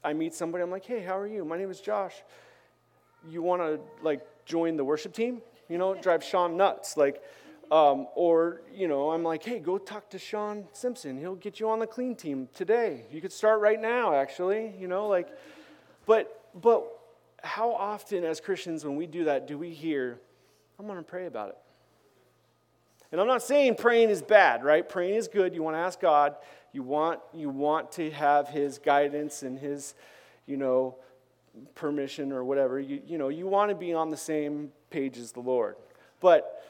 [0.02, 1.44] I meet somebody, I'm like, hey, how are you?
[1.44, 2.14] My name is Josh.
[3.28, 5.42] You want to like join the worship team?
[5.68, 6.96] You know, drive Sean nuts.
[6.96, 7.22] Like,
[7.70, 11.18] um, or you know, I'm like, hey, go talk to Sean Simpson.
[11.18, 13.04] He'll get you on the clean team today.
[13.12, 14.74] You could start right now, actually.
[14.78, 15.28] You know, like,
[16.06, 16.86] but but
[17.42, 20.18] how often as Christians when we do that do we hear,
[20.78, 21.58] I'm going to pray about it.
[23.12, 24.88] And I'm not saying praying is bad, right?
[24.88, 25.54] Praying is good.
[25.54, 26.36] You want to ask God.
[26.72, 29.94] You want, you want to have His guidance and His,
[30.46, 30.96] you know,
[31.74, 32.78] permission or whatever.
[32.78, 35.74] You, you know, you want to be on the same page as the Lord.
[36.20, 36.62] But,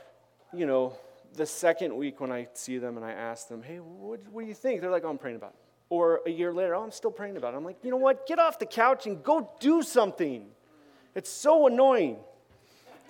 [0.54, 0.94] you know,
[1.34, 4.48] the second week when I see them and I ask them, hey, what, what do
[4.48, 4.80] you think?
[4.80, 5.56] They're like, oh, I'm praying about it.
[5.90, 7.56] Or a year later, oh, I'm still praying about it.
[7.56, 8.26] I'm like, you know what?
[8.26, 10.46] Get off the couch and go do something.
[11.14, 12.16] It's so annoying.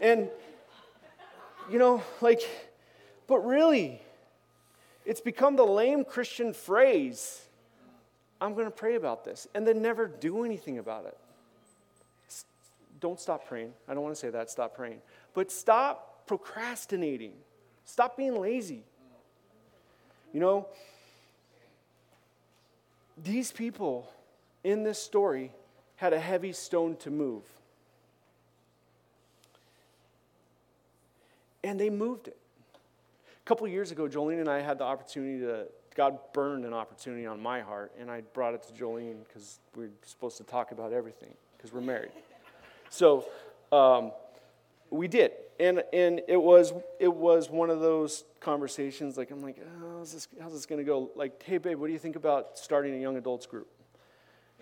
[0.00, 0.28] And,
[1.70, 2.40] you know, like,
[3.30, 4.02] but really,
[5.04, 7.46] it's become the lame Christian phrase
[8.40, 11.16] I'm going to pray about this, and then never do anything about it.
[12.98, 13.72] Don't stop praying.
[13.86, 15.00] I don't want to say that, stop praying.
[15.32, 17.34] But stop procrastinating.
[17.84, 18.82] Stop being lazy.
[20.32, 20.66] You know,
[23.22, 24.10] these people
[24.64, 25.52] in this story
[25.96, 27.44] had a heavy stone to move.
[31.62, 32.36] And they moved it.
[33.50, 37.42] Couple years ago, Jolene and I had the opportunity to, God burned an opportunity on
[37.42, 41.34] my heart, and I brought it to Jolene because we're supposed to talk about everything
[41.56, 42.12] because we're married.
[42.90, 43.24] So
[43.72, 44.12] um,
[44.88, 45.32] we did.
[45.58, 50.12] And, and it, was, it was one of those conversations, like, I'm like, oh, how's
[50.12, 51.10] this, how's this going to go?
[51.16, 53.66] Like, hey, babe, what do you think about starting a young adults group?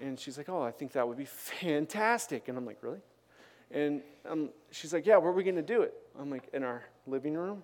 [0.00, 2.48] And she's like, oh, I think that would be fantastic.
[2.48, 3.02] And I'm like, really?
[3.70, 5.92] And um, she's like, yeah, where are we going to do it?
[6.18, 7.62] I'm like, in our living room.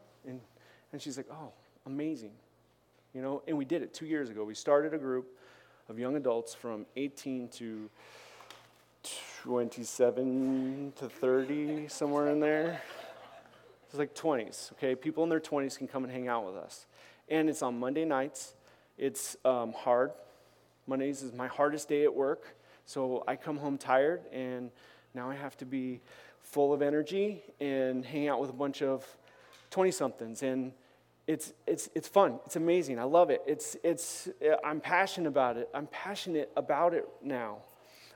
[0.94, 1.50] And she's like, oh,
[1.86, 2.30] amazing.
[3.14, 4.44] You know, and we did it two years ago.
[4.44, 5.26] We started a group
[5.88, 7.90] of young adults from 18 to
[9.42, 12.80] 27 to 30, somewhere in there.
[13.88, 14.94] It's like 20s, okay?
[14.94, 16.86] People in their 20s can come and hang out with us.
[17.28, 18.54] And it's on Monday nights.
[18.96, 20.12] It's um, hard.
[20.86, 22.54] Mondays is my hardest day at work.
[22.86, 24.70] So I come home tired, and
[25.12, 26.02] now I have to be
[26.40, 29.04] full of energy and hang out with a bunch of
[29.70, 30.44] 20 somethings.
[30.44, 30.70] And
[31.26, 32.38] it's, it's, it's fun.
[32.44, 32.98] It's amazing.
[32.98, 33.42] I love it.
[33.46, 35.68] It's, it's, uh, I'm passionate about it.
[35.74, 37.58] I'm passionate about it now.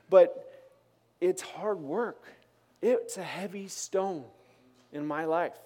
[0.09, 0.47] But
[1.19, 2.23] it's hard work.
[2.81, 4.23] It's a heavy stone
[4.93, 5.57] in my life.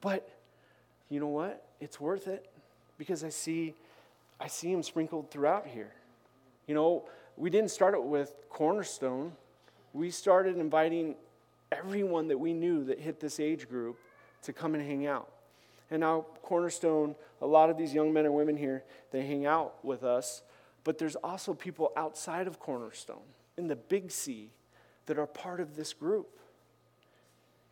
[0.00, 0.28] But
[1.08, 1.64] you know what?
[1.80, 2.48] It's worth it
[2.98, 3.74] because I see,
[4.40, 5.92] I see him sprinkled throughout here.
[6.66, 7.04] You know,
[7.36, 9.32] we didn't start it with Cornerstone.
[9.92, 11.14] We started inviting
[11.70, 13.96] everyone that we knew that hit this age group
[14.42, 15.31] to come and hang out.
[15.92, 19.84] And now, Cornerstone, a lot of these young men and women here, they hang out
[19.84, 20.40] with us,
[20.84, 23.28] but there's also people outside of Cornerstone
[23.58, 24.52] in the big C
[25.04, 26.38] that are part of this group.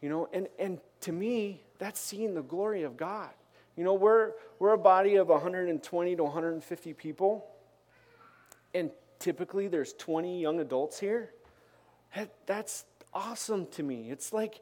[0.03, 3.31] You know, and, and to me, that's seeing the glory of God.
[3.75, 7.47] You know, we're, we're a body of 120 to 150 people,
[8.75, 11.31] and typically there's 20 young adults here.
[12.45, 14.11] That's awesome to me.
[14.11, 14.61] It's like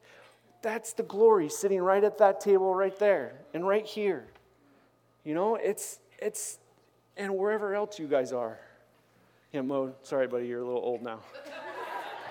[0.63, 4.27] that's the glory sitting right at that table right there and right here.
[5.25, 6.59] You know, it's it's
[7.17, 8.59] and wherever else you guys are.
[9.53, 11.21] Yeah, Mo, sorry, buddy, you're a little old now.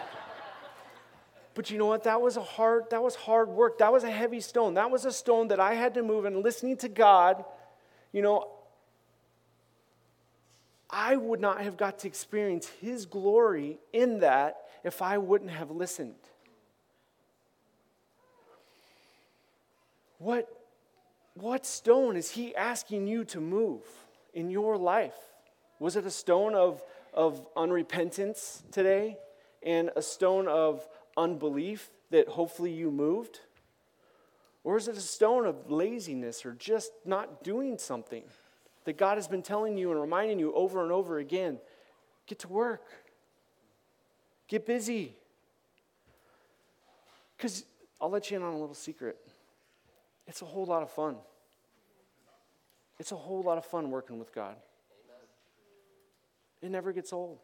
[1.56, 2.04] but you know what?
[2.04, 3.80] That was a hard, that was hard work.
[3.80, 4.76] That was a heavy stone.
[4.76, 7.44] That was a stone that I had to move and listening to God,
[8.12, 8.50] you know,
[10.90, 15.72] I would not have got to experience His glory in that if I wouldn't have
[15.72, 16.16] listened.
[20.20, 20.48] What,
[21.36, 23.84] what stone is He asking you to move
[24.34, 25.18] in your life?
[25.80, 26.82] Was it a stone of,
[27.14, 29.18] of unrepentance today
[29.64, 33.42] and a stone of unbelief that hopefully you moved?
[34.64, 38.24] Or is it a stone of laziness or just not doing something?
[38.88, 41.60] that God has been telling you and reminding you over and over again
[42.26, 42.84] get to work,
[44.48, 45.14] get busy.
[47.36, 47.66] Because
[48.00, 49.18] I'll let you in on a little secret
[50.28, 51.16] it's a whole lot of fun.
[53.00, 54.56] It's a whole lot of fun working with God.
[56.62, 57.40] It never gets old.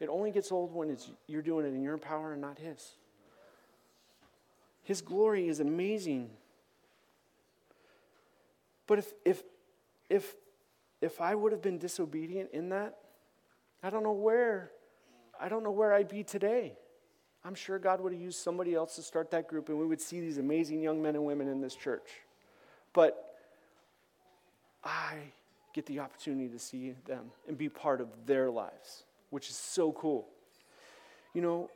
[0.00, 2.96] It only gets old when it's, you're doing it in your power and not His.
[4.82, 6.30] His glory is amazing.
[8.86, 9.42] But if, if,
[10.10, 10.34] if
[11.04, 12.96] if I would have been disobedient in that,
[13.82, 14.70] I don't know where,
[15.38, 16.78] I don't know where I'd be today.
[17.44, 20.00] I'm sure God would have used somebody else to start that group and we would
[20.00, 22.08] see these amazing young men and women in this church.
[22.94, 23.36] But
[24.82, 25.16] I
[25.74, 29.92] get the opportunity to see them and be part of their lives, which is so
[29.92, 30.26] cool.
[31.34, 31.70] You know,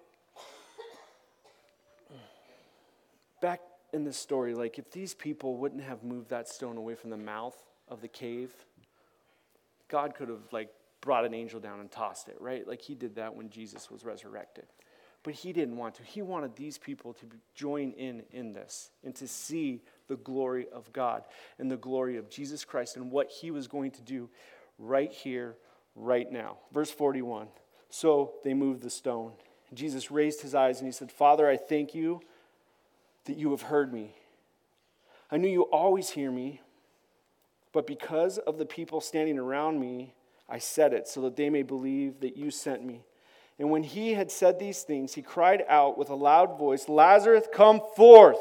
[3.43, 3.61] back
[3.93, 7.17] in this story, like if these people wouldn't have moved that stone away from the
[7.17, 7.57] mouth
[7.89, 8.51] of the cave,
[9.89, 12.67] God could have like brought an angel down and tossed it, right?
[12.67, 14.67] Like he did that when Jesus was resurrected.
[15.29, 16.03] But he didn't want to.
[16.05, 20.91] He wanted these people to join in in this and to see the glory of
[20.95, 21.25] God
[21.59, 24.31] and the glory of Jesus Christ and what he was going to do
[24.79, 25.57] right here,
[25.95, 26.57] right now.
[26.73, 27.49] Verse 41.
[27.91, 29.33] So they moved the stone.
[29.75, 32.23] Jesus raised his eyes and he said, Father, I thank you
[33.27, 34.15] that you have heard me.
[35.31, 36.63] I knew you always hear me,
[37.75, 40.15] but because of the people standing around me,
[40.49, 43.05] I said it, so that they may believe that you sent me.
[43.59, 47.45] And when he had said these things, he cried out with a loud voice, Lazarus,
[47.53, 48.39] come forth!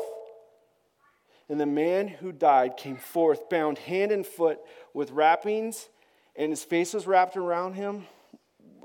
[1.49, 4.59] And the man who died came forth, bound hand and foot
[4.93, 5.89] with wrappings,
[6.35, 8.05] and his face was wrapped around him,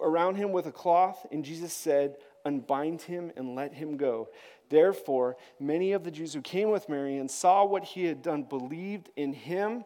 [0.00, 1.26] around him with a cloth.
[1.30, 4.28] And Jesus said, Unbind him and let him go.
[4.68, 8.42] Therefore, many of the Jews who came with Mary and saw what he had done
[8.44, 9.84] believed in him.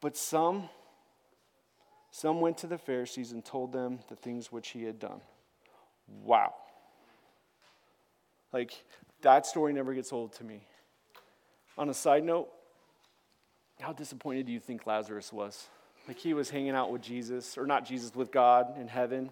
[0.00, 0.68] But some,
[2.10, 5.20] some went to the Pharisees and told them the things which he had done.
[6.24, 6.54] Wow.
[8.52, 8.72] Like,
[9.22, 10.60] that story never gets old to me.
[11.76, 12.48] On a side note,
[13.80, 15.66] how disappointed do you think Lazarus was?
[16.08, 19.30] Like, he was hanging out with Jesus, or not Jesus, with God in heaven.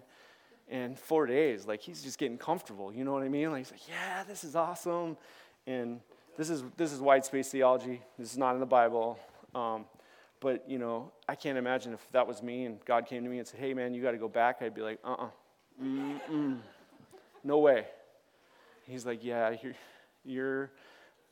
[0.69, 2.93] And four days, like, he's just getting comfortable.
[2.93, 3.51] You know what I mean?
[3.51, 5.17] Like, he's like, yeah, this is awesome.
[5.65, 6.01] And
[6.37, 8.01] this is, this is white space theology.
[8.19, 9.17] This is not in the Bible.
[9.53, 9.85] Um,
[10.39, 13.39] but, you know, I can't imagine if that was me and God came to me
[13.39, 14.61] and said, hey, man, you got to go back.
[14.61, 15.25] I'd be like, uh uh-uh.
[15.25, 15.29] uh.
[15.79, 17.85] No way.
[18.85, 19.55] He's like, yeah,
[20.23, 20.71] you're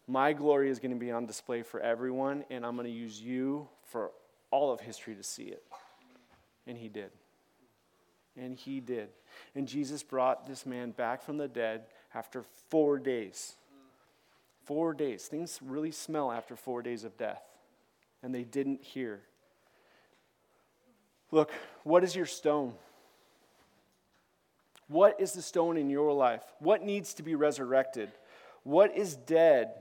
[0.05, 3.21] my glory is going to be on display for everyone, and I'm going to use
[3.21, 4.11] you for
[4.51, 5.63] all of history to see it.
[6.67, 7.11] And he did.
[8.35, 9.09] And he did.
[9.55, 11.83] And Jesus brought this man back from the dead
[12.13, 13.53] after four days.
[14.65, 15.25] Four days.
[15.25, 17.41] Things really smell after four days of death
[18.23, 19.21] and they didn't hear.
[21.29, 21.51] Look,
[21.83, 22.73] what is your stone?
[24.93, 26.43] What is the stone in your life?
[26.59, 28.11] What needs to be resurrected?
[28.61, 29.71] What is dead?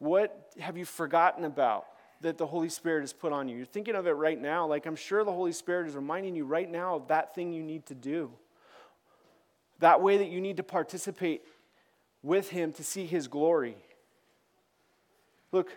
[0.00, 1.84] What have you forgotten about
[2.22, 3.56] that the Holy Spirit has put on you?
[3.56, 4.66] You're thinking of it right now.
[4.66, 7.62] Like I'm sure the Holy Spirit is reminding you right now of that thing you
[7.62, 8.32] need to do.
[9.78, 11.42] That way that you need to participate
[12.24, 13.76] with Him to see His glory.
[15.52, 15.70] Look,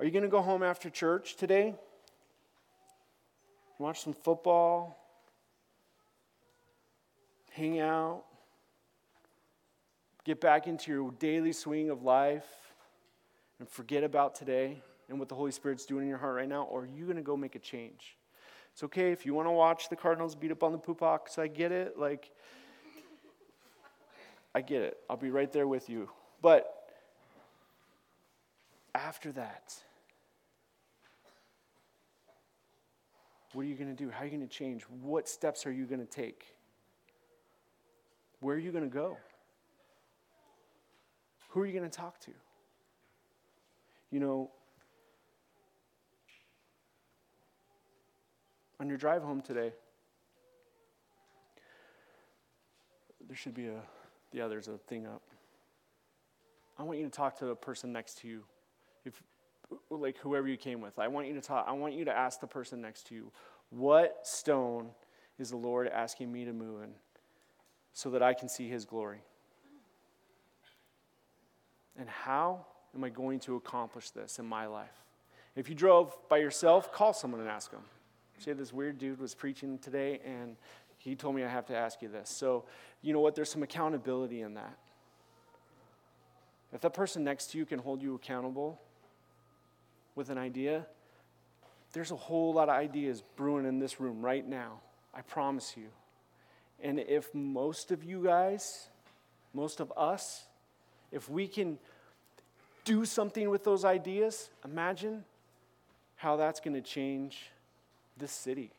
[0.00, 1.74] are you going to go home after church today?
[3.78, 5.03] Watch some football?
[7.54, 8.24] Hang out,
[10.24, 12.46] get back into your daily swing of life,
[13.60, 16.64] and forget about today and what the Holy Spirit's doing in your heart right now?
[16.64, 18.16] Or are you going to go make a change?
[18.72, 21.38] It's okay if you want to watch the Cardinals beat up on the Poohawks.
[21.38, 21.96] I get it.
[21.96, 22.32] Like,
[24.52, 24.98] I get it.
[25.08, 26.10] I'll be right there with you.
[26.42, 26.68] But
[28.96, 29.74] after that,
[33.52, 34.10] what are you going to do?
[34.10, 34.82] How are you going to change?
[35.02, 36.53] What steps are you going to take?
[38.44, 39.16] Where are you going to go?
[41.48, 42.30] Who are you going to talk to?
[44.10, 44.50] You know,
[48.78, 49.72] on your drive home today,
[53.26, 53.80] there should be a,
[54.30, 55.22] yeah, there's a thing up.
[56.78, 58.42] I want you to talk to the person next to you.
[59.06, 59.22] If,
[59.88, 62.40] like whoever you came with, I want you to talk, I want you to ask
[62.40, 63.32] the person next to you,
[63.70, 64.90] what stone
[65.38, 66.90] is the Lord asking me to move in
[67.94, 69.22] so that I can see his glory?
[71.98, 75.04] And how am I going to accomplish this in my life?
[75.56, 77.84] If you drove by yourself, call someone and ask them.
[78.38, 80.56] Say, this weird dude was preaching today, and
[80.98, 82.28] he told me I have to ask you this.
[82.28, 82.64] So,
[83.00, 83.36] you know what?
[83.36, 84.76] There's some accountability in that.
[86.72, 88.80] If that person next to you can hold you accountable
[90.16, 90.84] with an idea,
[91.92, 94.80] there's a whole lot of ideas brewing in this room right now.
[95.14, 95.86] I promise you.
[96.84, 98.88] And if most of you guys,
[99.54, 100.44] most of us,
[101.10, 101.78] if we can
[102.84, 105.24] do something with those ideas, imagine
[106.16, 107.50] how that's going to change
[108.18, 108.70] this city,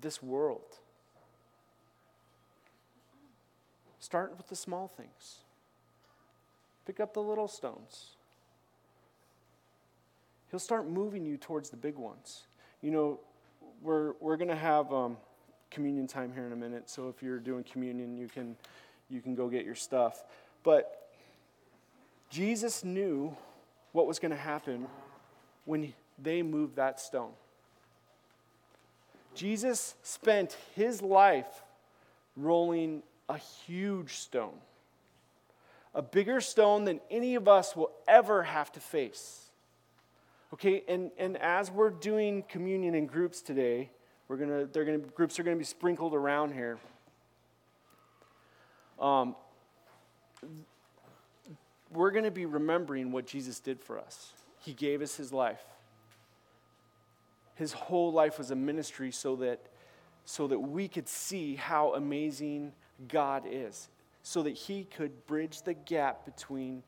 [0.00, 0.78] this world.
[4.00, 5.38] Start with the small things.
[6.86, 8.12] Pick up the little stones.
[10.50, 12.44] He'll start moving you towards the big ones.
[12.80, 13.20] You know,
[13.82, 15.18] we're, we're going to have um,
[15.74, 18.56] communion time here in a minute, so if you're doing communion, you can,
[19.10, 20.22] you can go get your stuff.
[20.62, 21.10] But
[22.30, 23.36] Jesus knew
[23.92, 24.86] what was going to happen
[25.64, 27.32] when they moved that stone.
[29.34, 31.62] Jesus spent his life
[32.36, 34.54] rolling a huge stone,
[35.94, 39.40] a bigger stone than any of us will ever have to face.
[40.52, 43.90] Okay, and, and as we're doing communion in groups today,
[44.28, 46.78] we're gonna, they're gonna, groups are going to be sprinkled around here.
[48.98, 49.34] Um,
[51.92, 54.32] we're going to be remembering what Jesus did for us.
[54.60, 55.62] He gave us his life.
[57.54, 59.60] His whole life was a ministry so that,
[60.24, 62.72] so that we could see how amazing
[63.08, 63.88] God is,
[64.22, 66.82] so that he could bridge the gap between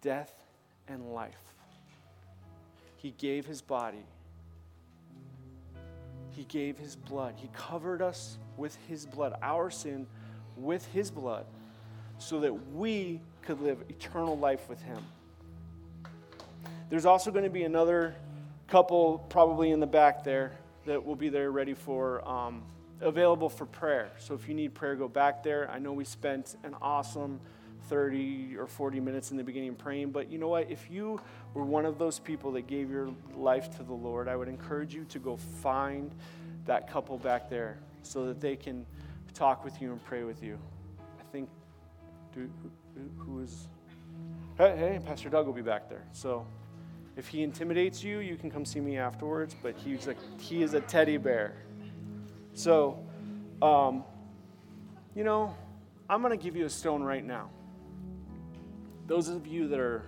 [0.00, 0.32] death
[0.88, 1.34] and life.
[2.96, 4.04] He gave his body.
[6.36, 7.34] He gave his blood.
[7.36, 10.06] He covered us with his blood, our sin
[10.54, 11.46] with his blood,
[12.18, 15.02] so that we could live eternal life with him.
[16.90, 18.14] There's also going to be another
[18.68, 20.52] couple probably in the back there
[20.84, 22.62] that will be there ready for um,
[23.00, 26.56] available for prayer so if you need prayer go back there i know we spent
[26.64, 27.38] an awesome
[27.88, 31.20] 30 or 40 minutes in the beginning praying but you know what if you
[31.54, 34.94] were one of those people that gave your life to the lord i would encourage
[34.94, 36.14] you to go find
[36.64, 38.84] that couple back there so that they can
[39.34, 40.58] talk with you and pray with you
[41.20, 41.48] i think
[42.34, 43.68] do, who, who is
[44.58, 46.46] hey, hey pastor doug will be back there so
[47.16, 50.74] if he intimidates you, you can come see me afterwards, but he's a, he is
[50.74, 51.54] a teddy bear.
[52.52, 52.98] So,
[53.62, 54.04] um,
[55.14, 55.56] you know,
[56.10, 57.48] I'm going to give you a stone right now.
[59.06, 60.02] Those of you that are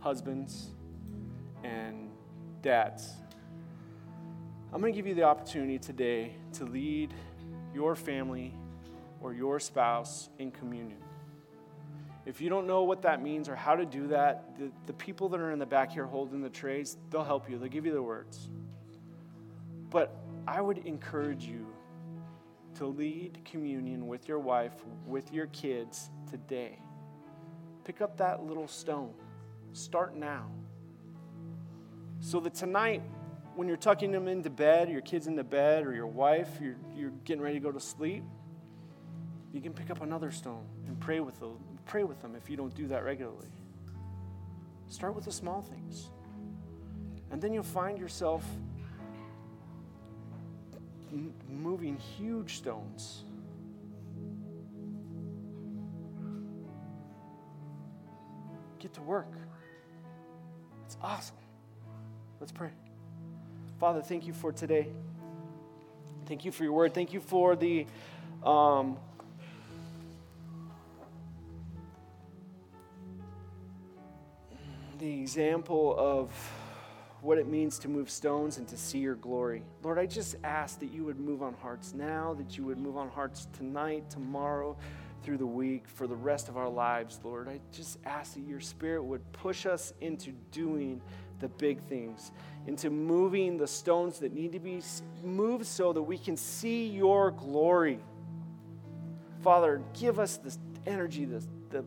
[0.00, 0.70] husbands
[1.62, 2.10] and
[2.60, 3.12] dads,
[4.72, 7.14] I'm going to give you the opportunity today to lead
[7.72, 8.52] your family
[9.20, 10.98] or your spouse in communion.
[12.26, 15.28] If you don't know what that means or how to do that, the, the people
[15.28, 17.58] that are in the back here holding the trays, they'll help you.
[17.58, 18.48] They'll give you the words.
[19.90, 20.16] But
[20.48, 21.66] I would encourage you
[22.76, 24.72] to lead communion with your wife,
[25.06, 26.80] with your kids today.
[27.84, 29.14] Pick up that little stone.
[29.72, 30.46] Start now.
[32.20, 33.02] So that tonight,
[33.56, 37.10] when you're tucking them into bed, your kids into bed, or your wife, you're, you're
[37.24, 38.22] getting ready to go to sleep,
[39.52, 42.56] you can pick up another stone and pray with them, pray with them if you
[42.56, 43.48] don't do that regularly.
[44.88, 46.10] Start with the small things.
[47.30, 48.44] And then you'll find yourself
[51.48, 53.24] moving huge stones.
[58.82, 59.32] Get to work.
[60.84, 61.36] It's awesome.
[62.40, 62.70] Let's pray.
[63.78, 64.88] Father, thank you for today.
[66.26, 66.92] Thank you for your word.
[66.92, 67.86] Thank you for the
[68.42, 68.96] um,
[74.98, 76.32] the example of
[77.20, 79.62] what it means to move stones and to see your glory.
[79.84, 82.96] Lord, I just ask that you would move on hearts now, that you would move
[82.96, 84.76] on hearts tonight, tomorrow
[85.22, 87.48] through the week, for the rest of our lives, Lord.
[87.48, 91.00] I just ask that your spirit would push us into doing
[91.40, 92.32] the big things,
[92.66, 94.80] into moving the stones that need to be
[95.22, 97.98] moved so that we can see your glory.
[99.42, 100.56] Father, give us the
[100.86, 101.84] energy, the, the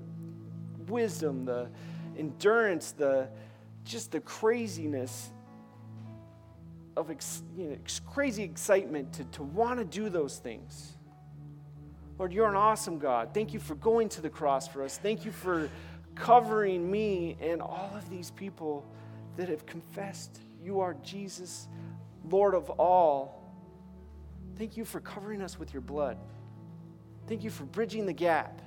[0.88, 1.70] wisdom, the
[2.18, 3.30] endurance, the
[3.84, 5.32] just the craziness
[6.98, 10.95] of ex, you know, crazy excitement to, to want to do those things.
[12.18, 13.34] Lord, you're an awesome God.
[13.34, 14.98] Thank you for going to the cross for us.
[14.98, 15.70] Thank you for
[16.16, 18.86] covering me and all of these people
[19.36, 21.68] that have confessed you are Jesus,
[22.30, 23.44] Lord of all.
[24.58, 26.18] Thank you for covering us with your blood.
[27.28, 28.62] Thank you for bridging the gap.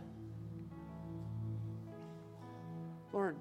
[3.12, 3.36] Lord,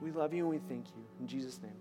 [0.00, 1.04] we love you and we thank you.
[1.20, 1.72] In Jesus' name.